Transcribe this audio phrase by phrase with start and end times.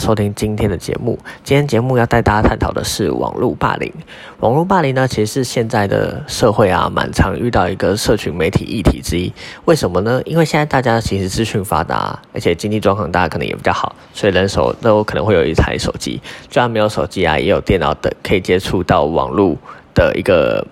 [0.00, 1.18] 收听今天的节目。
[1.44, 3.92] 今天节目要带大家探讨的是网络霸凌。
[4.40, 9.30] 网络霸凌呢，其实是现在的社会啊，蛮常遇到一个社群媒体议题之一。
[9.66, 10.22] 为什么呢？
[10.24, 16.18] 因为现在大家其实资讯发达，而且经济状况大家可能也比较好，所以人手都可能会有一台手机。
[16.48, 19.54] 就算没有手机啊，也有电脑的，可以接触到网络
[19.92, 20.66] 的一个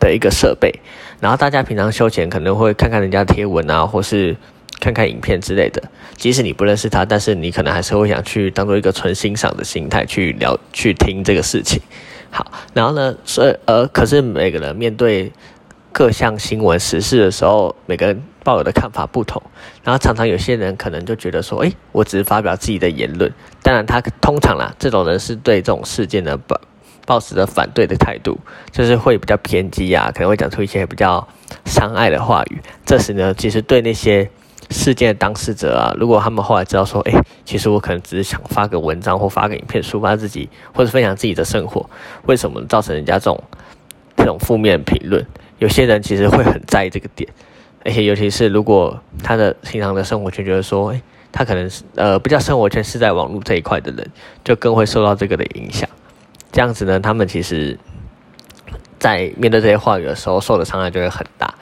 [0.00, 0.74] 的一个设备。
[1.20, 4.36] 然后大家平常休闲可能会看看人家贴文啊，或是。
[4.82, 5.80] 看看影片之类的，
[6.16, 11.80] 即使你不认识他，但是你可能还是会想去当做一个纯欣赏的心态去聊、去听这个事情。
[12.32, 15.30] 好，然后呢，所以呃，可是每个人面对
[15.92, 19.40] 各项新闻时事的时候，每个人抱有的看法不同。
[19.84, 23.32] 然后常常有些人可能就觉得说，诶，我只是发表自己的言论。
[23.62, 26.60] 当然，他通常啦，这种人是对这种事件的抱
[27.06, 28.36] 抱持着反对的态度，
[28.72, 31.28] 就是会比较偏激啊，可能会讲出一些比较
[31.66, 32.60] 伤害的话语。
[32.84, 34.28] 这时呢，其实对那些
[34.72, 37.12] 事件的当事者啊，如果他们后来知道说，哎，
[37.44, 41.88] 其实我可能只是想发个文章或发个影片抒发自己，或者分享自己的生活，
[42.26, 43.42] 为什么造成人家这种
[44.16, 45.24] 这种负面评论？
[45.58, 47.28] 有些人其实会很在意这个点，
[47.84, 54.10] 而且尤其是如果他的平常的生活圈觉得说，哎，他可能是呃不叫生活圈是在网络这一块的人，
[54.42, 55.88] 就更会受到这个的影响。
[56.50, 57.78] 这样子呢，他们其实，
[58.98, 61.54] 在面对这些话语的时候，受的伤害就会很大。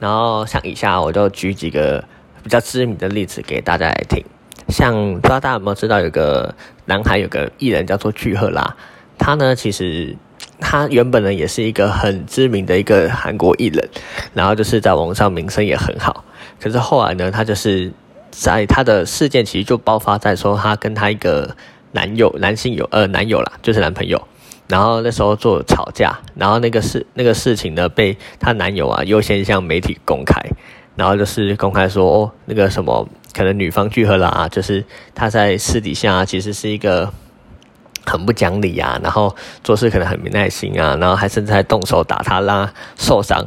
[0.00, 2.02] 然后像以下，我就举几个。
[2.44, 4.22] 比较知名的例子给大家来听，
[4.68, 8.76] 像不知道大家有没有知道，有个男孩，有个艺人叫做具赫拉，
[9.18, 10.14] 他呢其实
[10.60, 13.88] 他原本呢也是一个很知名的一个韩国艺人，
[14.34, 16.22] 然后就是在网上名声也很好，
[16.60, 17.90] 可是后来呢，他就是
[18.30, 21.56] 在他的事件其实就爆发在说他跟他一个
[21.92, 24.20] 男友男性友呃男友啦，就是男朋友，
[24.68, 30.34] 然后那时候做吵架，然后那个事那个事情呢被她男友啊优先向媒体公开。
[30.96, 37.12] 然后就是公开说，哦，那个什么，可能女方聚合了啊，就是他在私底下其实是一个
[38.06, 43.44] 很不讲理啊，然后做事可能很没耐心啊，然后还甚至还动手打他啦，受伤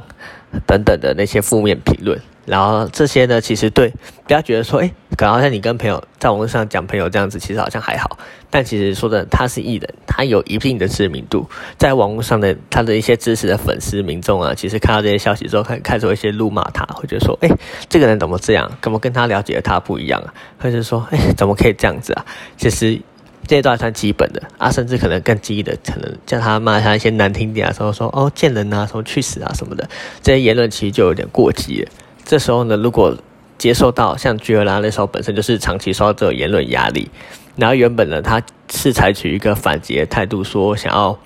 [0.65, 2.19] 等等的那些负面评论。
[2.47, 3.93] 然后这些呢，其实对，
[4.25, 8.17] 不要觉得说，哎，可能像你跟朋友在网络上讲朋友这样子，其实好像还好。
[8.49, 11.45] 但其实说的，他是艺人，他有一定的知名度，
[11.77, 17.49] 在网络上的他的一些支持的粉丝民众啊，其实看到这些消息之后，开开始一些怒骂他，会觉得说，哎，
[17.89, 18.71] 这个人怎么这样？
[18.81, 20.33] 怎么跟他了解的他不一样啊？
[20.57, 22.25] 或者说，哎，怎么可以这样子啊？
[22.55, 22.97] 其实
[23.45, 29.89] 这一段算基本的啊，甚至可能更激的，可能叫他骂他一些难听点啊，说说哦贱人啊，什么去死啊什么的，
[30.21, 31.91] 这些言论其实就有点过激了。
[32.27, 33.15] 这时候呢，如果
[33.57, 37.09] 接受到像菊儿拉那时候本身就是长期受到这种言论压力，
[37.55, 41.17] 然后原本呢，他是采取一个反击的态度，说想要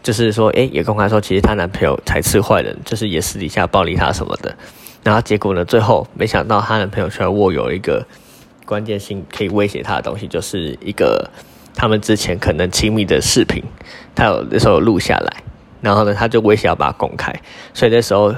[0.00, 4.56] 就是说，哎，也公开说其实她男朋友才是坏人，就是也私底下暴力她什么的。
[5.02, 8.06] 然后结果呢，最后没想到她男朋友却握有一个
[8.64, 11.28] 关键性可以威胁她的东西，就是一个
[11.74, 13.60] 他们之前可能亲密的视频，
[14.14, 15.42] 她有那时候录下来，
[15.80, 17.34] 然后呢，她就威胁要把它公开，
[17.74, 18.32] 所以那时候。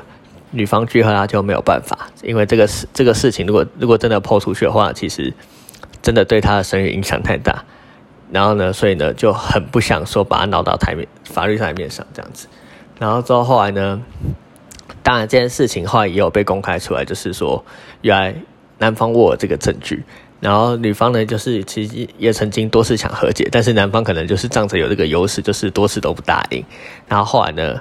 [0.57, 5.33] 女方拒和他就没有办法，因为这个事这个事情，如果如果真的抛出去的话，其实
[6.01, 7.65] 真的对他的声誉影响太大。
[8.33, 12.49] 然后呢，所以呢就很不想说把它闹到台面法律台面上这样子。
[12.99, 14.03] 然后之后后来呢，
[15.03, 17.65] 当然这件事情后来也有被公开出来，就是说
[18.01, 18.35] 原来
[18.79, 20.03] 男方握有这个证据，
[20.41, 26.65] 然后女方呢就是其实也曾经多次想和解，但是男方可能就是仗着有这个优势，就是多次都不答应。
[27.07, 27.81] 然后后来呢？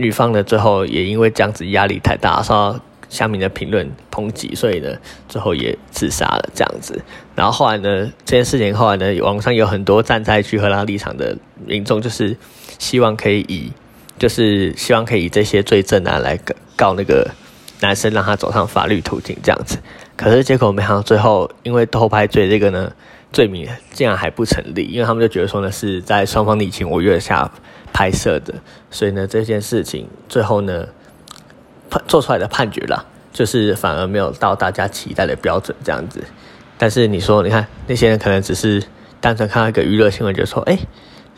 [0.00, 2.80] 女方呢，最后也因为这样子压力太大，受到
[3.10, 4.96] 下面的评论抨击，所以呢，
[5.28, 7.00] 最后也自杀了这样子。
[7.34, 12.36] 然后后来呢，这件事情后来呢，网上有很多站在居和拉立场的民众，就是
[12.78, 13.72] 希望可以以，
[14.18, 17.30] 就是希望可以以这些罪证啊来告告那个
[17.80, 19.78] 男生，让他走上法律途径这样子。
[20.16, 22.92] 可是结果没想到最后，因为偷拍罪这个呢，
[23.32, 27.50] 罪名竟然还不成立，因为他们就觉得说呢，是在双方你情我愿下。
[27.92, 28.54] 拍摄的，
[28.88, 30.86] 所以呢，这件事情最后呢，
[31.90, 36.22] 判做出来的判决啦，就是反而没有到大家期待的标准这样子。
[36.78, 38.82] 但是你说，你看那些人可能只是
[39.20, 40.78] 单纯看到一个娱乐新闻，就说，哎，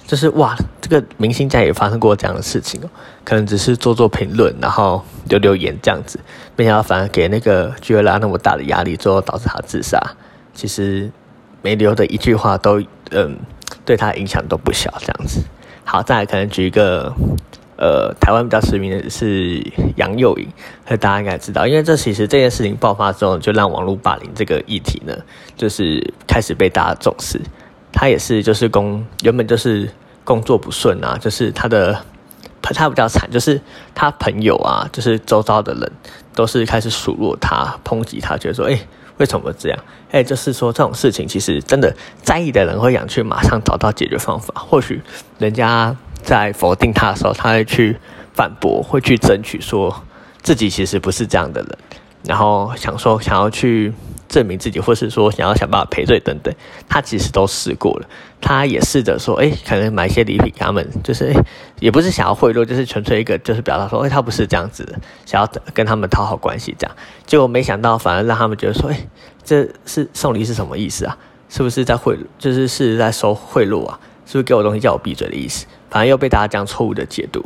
[0.06, 2.91] 就是哇，这个明星家也发生过这样的事情哦，
[3.25, 6.21] 可能只是做做评论，然后留留言这样子，
[6.55, 9.99] 没想到反而给那个巨拉那么大的压力，最后导致他自杀。
[10.55, 11.11] 其实
[11.62, 13.38] 没留的一句话都，嗯，
[13.85, 15.43] 对他影响都不小，这样子。
[15.85, 17.12] 好，再来可能举一个，
[17.76, 19.62] 呃，台湾比较知名的是
[19.97, 20.49] 杨佑颖，
[20.99, 25.17] 大家应该知道，因为这其实这件事情爆发之后，就让网络霸凌这个议题呢，
[25.56, 27.41] 就是开始被大家重视。
[27.93, 29.91] 他也是就是工原本就是
[30.25, 32.03] 工作不顺啊，就是他的
[32.62, 33.61] 他比较惨，就是
[33.94, 35.93] 他朋友啊，就是周遭的人
[36.35, 38.79] 都是开始数落他、抨击他，觉得说，哎，
[39.19, 39.79] 为什么这样？
[40.11, 44.55] 哎，就是说这种事情，其实真的在意的人会想去马上找到解决方法。
[44.56, 45.00] 或许
[45.38, 47.97] 人家在否定他的时候，他会去
[48.35, 50.05] 反驳，会去争取，说
[50.43, 51.79] 自己其实不是这样的人，
[52.25, 53.93] 然后想说想要去。
[54.32, 56.52] 证明自己，或是说想要想办法赔罪等等，
[56.88, 58.08] 他其实都试过了。
[58.40, 61.44] 他也试着说，哎，可能买一些礼品给他们，就是哎，
[61.81, 66.96] 也不是想要贿赂，就是纯粹一个，就是表达说，哎，他不是这样子的，想要跟他们讨好关系这样。
[67.26, 68.99] 结果没想到，反而让他们觉得说，哎，
[69.44, 71.17] 这是送礼是什么意思啊？
[71.50, 74.00] 是不是在贿，就是是在收贿赂啊？
[74.25, 75.67] 是不是给我东西叫我闭嘴的意思？
[75.90, 77.44] 反而又被大家这样错误的解读。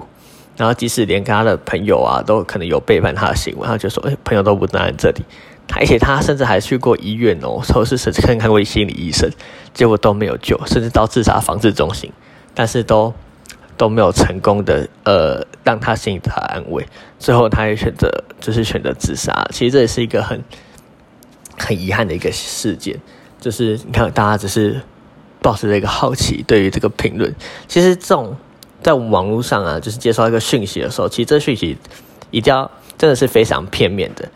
[0.57, 5.23] 然后即使连跟他的朋友啊，都可能有背叛他的行为，他就说，哎，朋友都不在这里。
[5.75, 9.31] 而且他甚至还去过医院哦，说是甚至看看过心理医生，
[9.75, 12.11] 结果都没有救，甚至到自杀防治中心，
[12.55, 13.13] 但是都
[13.77, 16.87] 都没有成功的呃让他心里得到安慰。
[17.19, 19.47] 最后他也选择就是选择自杀。
[19.51, 20.43] 其实这也是一个很
[21.59, 22.99] 很遗憾的一个事件。
[23.39, 24.81] 就是你看，大家只是
[25.43, 27.33] 保持着一个好奇，对于这个评论，
[27.69, 28.35] 其实这种
[28.83, 31.77] 在网络上啊，就是接收一个讯息的时候，其实这讯息
[32.31, 34.27] 一定要真的是非常片面的。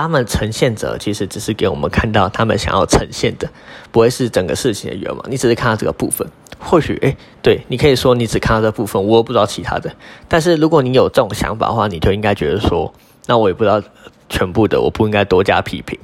[0.00, 3.48] 他们呈现者其实只是给我们看到他们想要呈现的，
[3.92, 5.22] 不会是整个事情的原貌。
[5.28, 6.26] 你只是看到这个部分，
[6.58, 9.94] 或许诶，对你可以说你只看到这部分，我不知道其他的。
[10.26, 12.92] 但是如果你有这种想法的话，你就应该觉得说，
[13.26, 13.82] 那我也不知道
[14.30, 15.98] 全部的，我不应该多加批评，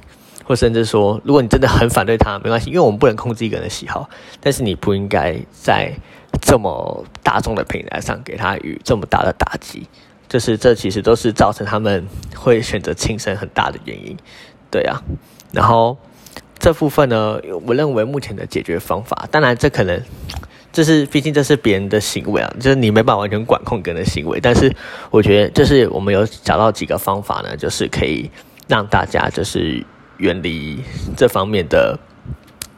[0.45, 4.07] 或甚至说，如果你真的很反对他，没关系，因为我们不能控制一个人的喜好。
[4.39, 5.91] 但是你不应该在
[6.39, 9.87] 这么大众的平台上给他予这么大的打击。
[10.29, 14.15] 就是这其实都是造成他们会选择轻生很大的原因，
[14.69, 15.01] 对啊。
[15.51, 15.97] 然后
[16.59, 19.99] 这部分呢，我认为目前的解决方法，当然这可能
[20.71, 24.39] 这是毕竟这是别人的行为啊，就是你没办法完全管控别人的行为。
[24.39, 24.71] 但是
[25.09, 28.29] 我觉得，就是我们有找到几个方法呢，就是可以
[28.67, 29.83] 让大家就是
[30.17, 30.83] 远离
[31.17, 31.97] 这方面的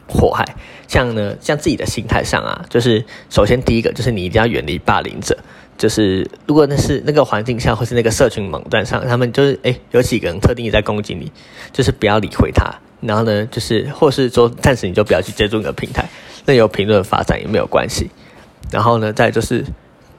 [0.07, 0.45] 祸害。
[0.87, 5.37] 像呢，像自己的心态上啊，就是首先第一个就是你一定要远离霸凌者。
[5.81, 11.31] 就是如果那是那个环境下，或是那个社群网站上，他们就是哎有几个人特定在攻击你，
[11.73, 12.71] 就是不要理会他。
[12.99, 16.07] 然后呢，就是或是说暂时你就不要去接触那个平台，
[16.45, 18.11] 那有评论发展也没有关系。
[18.71, 19.65] 然后呢，再就是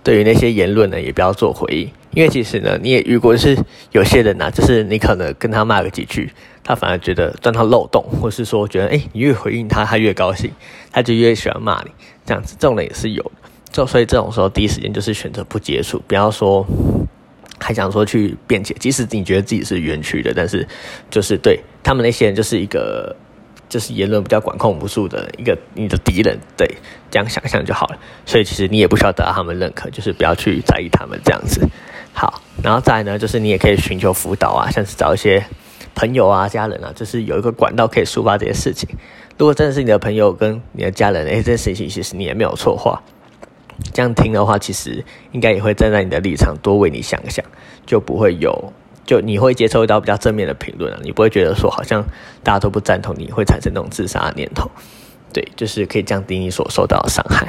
[0.03, 3.57] 对于那些言论呢，也不要做回应，因为其实呢，你也如果是
[3.93, 6.29] 有些人呐，就是你可能跟他骂个几句，
[6.65, 10.51] 他反而觉得钻他漏洞，或是说觉得哎你越回应他，他越高兴，
[10.91, 11.91] 他就越喜欢骂你，
[12.27, 13.31] 这样子这种人也是有。
[13.73, 16.65] 就所以这种时候，第一时间就是选择不接触，不要说
[17.59, 18.77] 还想说去辩解。
[18.79, 20.69] 即使你觉得自己是冤屈的，但是
[21.11, 23.17] 就是对他们那些人，就是一个
[23.71, 26.69] 就是言论比较管控不住的一个你的敌人，对，
[27.11, 27.99] 这样想象就好了。
[28.27, 31.67] 所以其实你也不需要得到他们认可，就是不要去在意他们这样子。
[32.13, 35.43] 好，然后再呢，就是你也可以寻求辅导啊，像是找一些
[35.95, 38.87] 朋友啊、家人啊，就是有一个管道可以抒发这些事情。
[39.39, 43.03] 如果真的是你的朋友跟你的家人，哎，这件事情其实你也没有错话。
[43.93, 47.45] 这样听的话，其实应该也会站在你的立场多为你想想，
[47.85, 48.73] 就不会有
[49.05, 52.05] 就你会接受到比较正面的评论了，你不会觉得说好像
[52.43, 54.71] 大家都不赞同，你会产生那种自杀的念头。
[55.33, 57.47] 对，就是可以降低你所受到的伤害。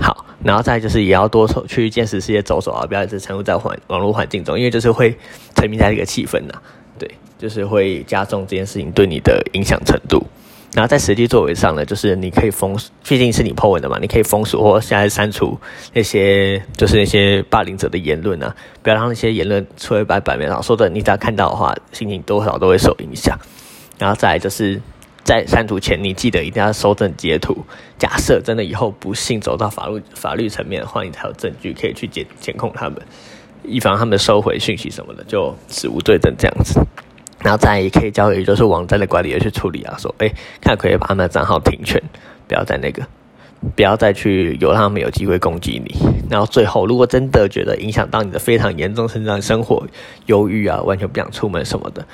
[0.00, 5.16] 好，然后再就是也要多去见识世界走走啊，不要一直沉入在环网络环境中，因为就是会
[5.56, 6.54] 沉迷在这个气氛呐。
[6.98, 10.24] 对，就是会加重这件事情对你的影响程度。
[10.72, 15.58] 然后在实际作为上呢，就是你可以封，毕竟是你 po 文的嘛，你可以封锁或现在删除
[15.92, 23.36] 那些就是那些霸凌者的言论啊，不要让那些言论出现在版面上，说的你只要看到的话，心情多少都会受影响。
[23.98, 24.80] 然后再来就是
[25.24, 27.64] 在删除前，你记得一定要收证截图。
[27.98, 32.96] 假设真的以后不幸走到法律法律层面的话，你才有证据可以去监监控他们，
[33.64, 36.80] 以防他们收回讯息什么的，就死无对证这样子。
[37.42, 40.30] 然后再也可以交给就是网站的管理员去处理啊，说哎，
[40.60, 42.00] 看可以把他们的账号停权，
[42.46, 43.02] 不要再那个，
[43.74, 45.94] 不要再去有让他们有机会攻击你。
[46.30, 49.86] 然后最后，如果真的觉得影响到你的非常严重，甚至让生活
[50.26, 52.06] 忧郁啊，完全不想出门什么的，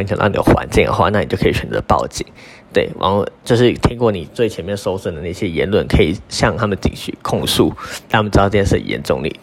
[0.00, 2.26] 影响到你的环境的话，那你就可以选择报警。
[2.72, 7.72] 对，然后就是听过你最前面收证的那些言论，可以向他们继续控诉，
[8.10, 9.38] 让他们知道这件事严重力。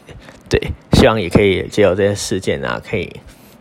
[0.49, 0.59] 对，
[0.93, 3.09] 希望也可以借由这些事件啊，可以。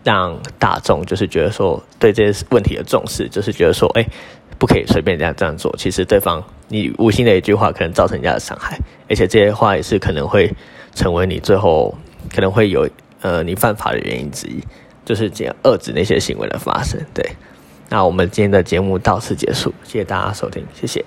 [0.09, 4.03] 让大众就是觉得说对这些问题的重视，就是觉得说，哎，
[4.59, 5.71] 不可以随便这样这样做。
[5.77, 10.51] 其实对方你无心的一句话，可能造成人家的伤害，而且这些话也是可能会
[10.95, 11.95] 成为你最后
[12.35, 12.89] 可能会有
[13.21, 14.65] 呃你犯法的原因之一，
[15.05, 16.99] 就是这样遏制那些行为的发生。
[17.13, 17.23] 对，
[17.91, 21.05] 那我们今天的节目到此结束，谢谢大家收听，谢谢。